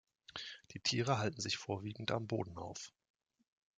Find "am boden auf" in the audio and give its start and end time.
2.09-2.91